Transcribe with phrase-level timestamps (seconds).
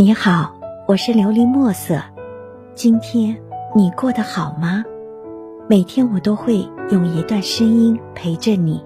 [0.00, 0.54] 你好，
[0.88, 2.00] 我是琉璃墨色。
[2.74, 3.36] 今天
[3.76, 4.82] 你过得好吗？
[5.68, 8.82] 每天我都会用一段声音陪着你，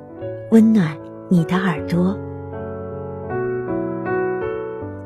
[0.50, 0.90] 温暖
[1.28, 2.18] 你的耳朵。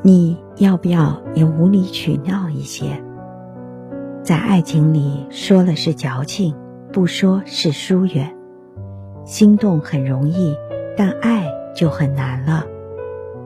[0.01, 2.87] 你要不要也无理取闹一些？
[4.23, 6.57] 在爱情里，说了是矫情，
[6.91, 8.35] 不说是疏远。
[9.27, 10.57] 心动很容易，
[10.97, 11.47] 但爱
[11.77, 12.65] 就很难了。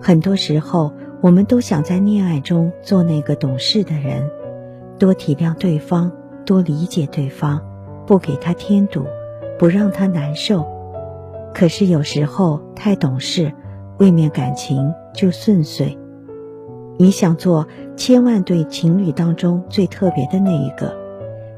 [0.00, 0.92] 很多时候。
[1.22, 4.28] 我们都想在恋爱中做那个懂事的人，
[4.98, 6.10] 多体谅对方，
[6.44, 7.60] 多理解对方，
[8.08, 9.04] 不给他添堵，
[9.56, 10.66] 不让他难受。
[11.54, 13.52] 可是有时候太懂事，
[14.00, 15.96] 未免感情就顺遂。
[16.98, 20.92] 你想做千万对情侣当中最特别的那一个，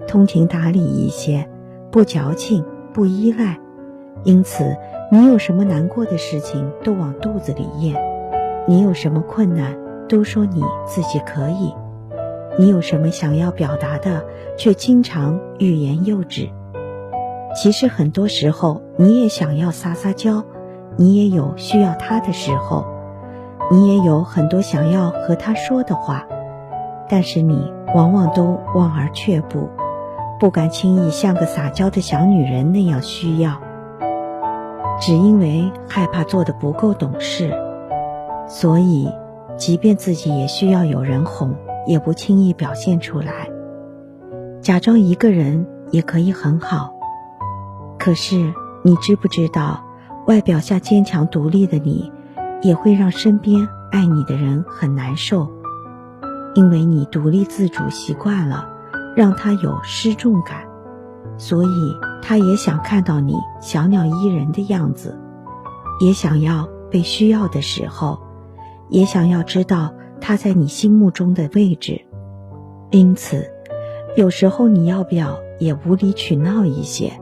[0.06, 1.48] 通情达理一些，
[1.90, 3.58] 不矫情，不依赖。
[4.24, 4.76] 因此，
[5.10, 8.13] 你有什么难过的事情都往肚子里咽。
[8.66, 9.76] 你有什么困难，
[10.08, 11.74] 都说你自己可以；
[12.58, 14.24] 你有什么想要表达的，
[14.56, 16.48] 却经常欲言又止。
[17.54, 20.42] 其实很多时候，你也想要撒撒娇，
[20.96, 22.86] 你也有需要他的时候，
[23.70, 26.26] 你也有很多想要和他说的话，
[27.08, 29.68] 但是你往往都望而却步，
[30.40, 33.60] 不敢轻易像个撒娇的小女人那样需要，
[35.00, 37.52] 只因为害怕做的不够懂事。
[38.46, 39.08] 所以，
[39.56, 41.54] 即便自己也需要有人哄，
[41.86, 43.48] 也不轻易表现出来，
[44.60, 46.92] 假装一个人也可以很好。
[47.98, 49.82] 可是，你知不知道，
[50.26, 52.12] 外表下坚强独立的你，
[52.60, 55.48] 也会让身边爱你的人很难受，
[56.54, 58.68] 因为你独立自主习惯了，
[59.16, 60.66] 让他有失重感，
[61.38, 65.18] 所以他也想看到你小鸟依人的样子，
[66.00, 68.18] 也想要被需要的时候。
[68.90, 72.02] 也想要知道他在你心目中的位置，
[72.90, 73.50] 因此，
[74.16, 77.12] 有时候你要不要也无理取闹一些，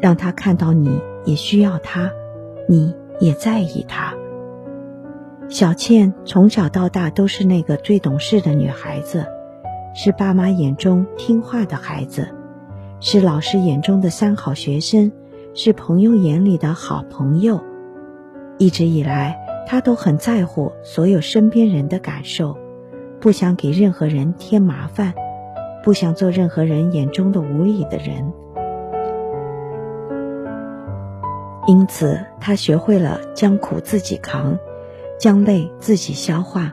[0.00, 2.10] 让他看到你也需要他，
[2.68, 4.14] 你也在意他。
[5.48, 9.26] 小倩从小到大都是那个最懂事的女孩子，
[9.94, 12.28] 是爸妈眼中听话的孩子，
[13.00, 15.10] 是老师眼中的三好学生，
[15.54, 17.60] 是朋友眼里的好朋友，
[18.58, 19.49] 一直以来。
[19.66, 22.56] 他都很在乎所有身边人的感受，
[23.20, 25.14] 不想给任何人添麻烦，
[25.82, 28.32] 不想做任何人眼中的无理的人。
[31.66, 34.58] 因此，他学会了将苦自己扛，
[35.18, 36.72] 将累自己消化。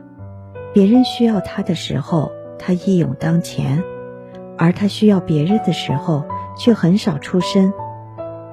[0.74, 3.84] 别人需要他的时候，他一勇当前；
[4.58, 6.24] 而他需要别人的时候，
[6.58, 7.72] 却很少出声。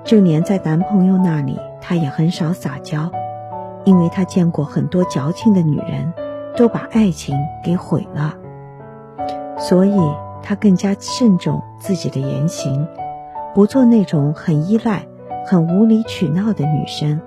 [0.04, 3.10] 就连在男朋友那里，他也很少撒娇。
[3.84, 6.12] 因为他见过很多矫情的女人，
[6.56, 8.34] 都把爱情给毁了，
[9.58, 9.98] 所以
[10.42, 12.86] 他更加慎重自己的言行，
[13.54, 15.06] 不做那种很依赖、
[15.46, 17.20] 很无理取闹的女生。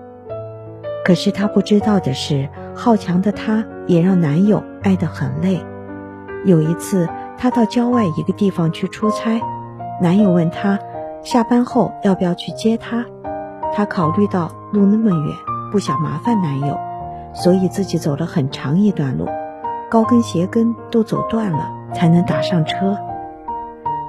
[1.05, 5.63] 可是他不知道的是，好强的他也让男友爱得很累。
[6.45, 7.07] 有一次，
[7.37, 9.39] 他到郊外一个地方去出差，
[10.01, 10.77] 男友问他，
[11.23, 13.05] 下班后要不要去接他？
[13.73, 15.46] 他考虑到路那么远。
[15.71, 16.77] 不想麻烦男友，
[17.33, 19.25] 所以自己走了很长一段路，
[19.89, 22.97] 高跟鞋跟都走断了，才能打上车。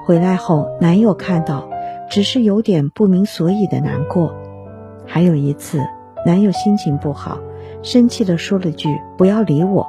[0.05, 1.67] 回来后，男友看到，
[2.09, 4.33] 只是有点不明所以的难过。
[5.05, 5.79] 还有一次，
[6.25, 7.37] 男友心情不好，
[7.83, 9.85] 生气的说了句“不要理我”，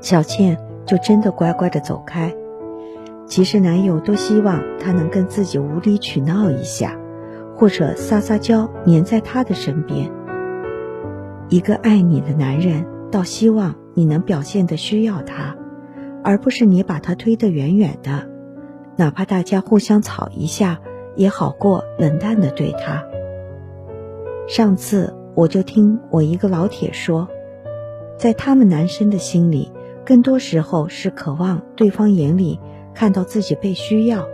[0.00, 2.32] 小倩就真的乖乖的走开。
[3.26, 6.94] 其实男友都希望她能跟自己无理取闹一下，
[7.56, 10.08] 或者撒撒娇，黏在他的身边。
[11.48, 15.56] 一个爱你的男人，倒希望你能表现的需要他，
[16.24, 18.28] 而不是你把他推得远远的，
[18.96, 20.80] 哪怕大家互相吵一下，
[21.14, 23.04] 也好过冷淡的对他。
[24.48, 27.28] 上次我就听我一个老铁说，
[28.18, 29.70] 在他们男生的心里，
[30.04, 32.58] 更多时候是渴望对方眼里
[32.92, 34.26] 看到自己被需要，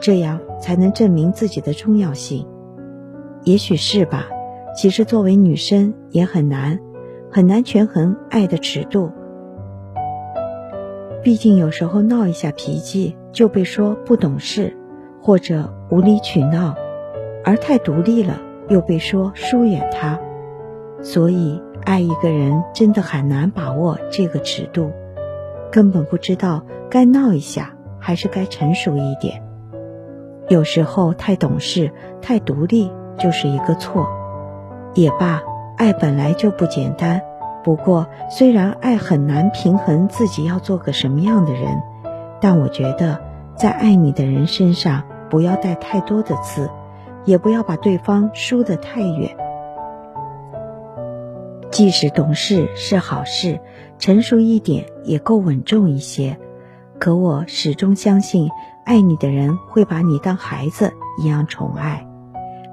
[0.00, 2.46] 这样才能证明自己的重要性。
[3.42, 4.28] 也许是吧。
[4.74, 6.80] 其实，作为女生也很难，
[7.30, 9.10] 很难权衡爱的尺度。
[11.22, 14.76] 毕竟有时候闹一下脾气就被说不懂事，
[15.20, 16.74] 或者无理取闹；
[17.44, 20.18] 而太独立了又被说疏远他。
[21.02, 24.90] 所以，爱一个人真的很难把握这个尺度，
[25.70, 29.42] 根本不知道该闹一下还是该成熟一点。
[30.48, 34.08] 有时候太懂事、太独立就是一个错。
[34.94, 35.40] 也罢，
[35.76, 37.20] 爱本来就不简单，
[37.64, 41.82] 不过，虽然爱很难平衡自己要做个什么样的人，
[42.40, 43.20] 但我觉得
[43.56, 46.70] 在爱你的人身上不要带太多的刺，
[47.24, 49.36] 也不要把对方输得太远。
[51.70, 53.58] 即使懂事是好事，
[53.98, 56.36] 成熟一点也够稳重一些。
[56.98, 58.50] 可我始终相信，
[58.84, 62.06] 爱你的人会把你当孩子一样宠爱，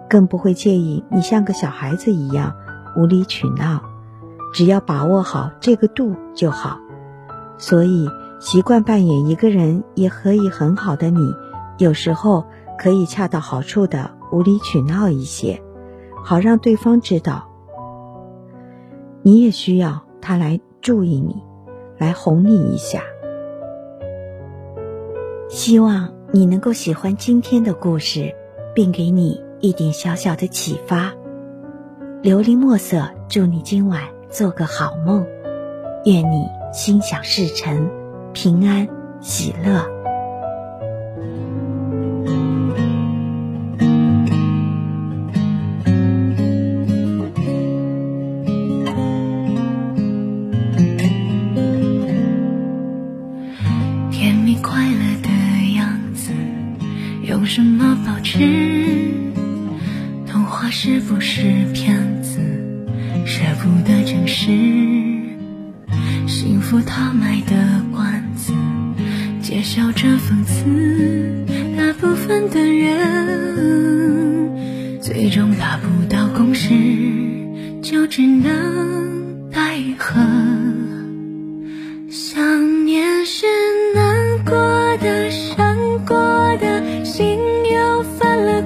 [0.10, 2.54] 更不会介意你像个小孩子一样
[2.98, 3.82] 无理取闹。
[4.52, 6.80] 只要把握好这个度就好。
[7.58, 8.10] 所以，
[8.40, 11.34] 习惯扮演一个人也可以很好的你，
[11.78, 12.46] 有时候
[12.78, 15.62] 可以恰到好处的无理取闹一些，
[16.24, 17.48] 好让对方知道，
[19.22, 21.44] 你也需要他来注意你，
[21.98, 23.04] 来哄你一下。
[25.50, 28.34] 希望你能够喜欢今天的故事，
[28.74, 31.14] 并给你一点小小的启发。
[32.22, 35.26] 琉璃墨色，祝你今晚做个好梦，
[36.06, 37.90] 愿你心想事成，
[38.34, 38.88] 平安
[39.22, 39.86] 喜乐。
[57.26, 59.29] 用什么保持？
[60.71, 61.42] 是不是
[61.74, 62.39] 骗子？
[63.25, 64.45] 舍不得诚实。
[66.27, 68.54] 幸福他卖的关子，
[69.42, 71.44] 揭晓着讽刺。
[71.75, 73.01] 大部分的人，
[75.01, 76.69] 最终达不到共识，
[77.81, 80.19] 就只能奈何。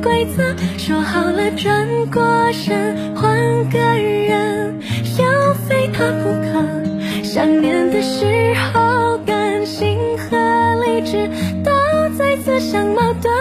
[0.03, 0.43] 规则
[0.77, 4.79] 说好了转过身换个人，
[5.17, 7.23] 要非他不可。
[7.23, 11.29] 想念的时候，感情和理智
[11.63, 11.71] 都
[12.17, 13.31] 在自相矛盾，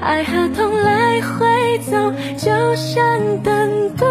[0.00, 4.04] 爱和痛来回走，就像等不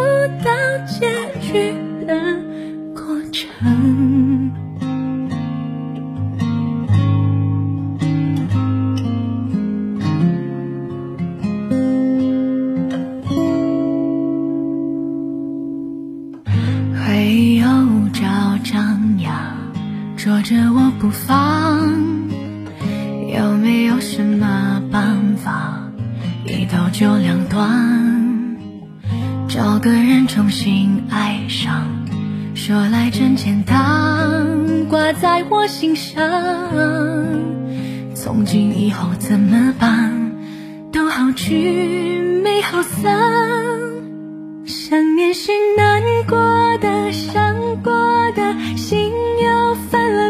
[21.01, 22.29] 不放，
[23.33, 25.91] 有没有什么办法
[26.45, 28.55] 一刀就两断？
[29.49, 31.87] 找个人重新爱上，
[32.53, 36.21] 说来真简单，挂在我心上。
[38.13, 40.13] 从今以后怎么办？
[40.91, 43.19] 都好聚没好散，
[44.67, 46.37] 想念是难过
[46.77, 47.91] 的，伤过
[48.35, 49.09] 的心
[49.43, 49.60] 有。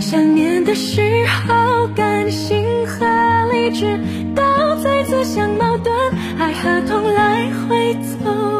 [0.00, 1.00] 想念的时
[1.46, 3.04] 候，感性和
[3.52, 3.98] 理智
[4.34, 4.42] 都
[4.82, 5.92] 在自相矛盾，
[6.38, 8.59] 爱和痛来回走。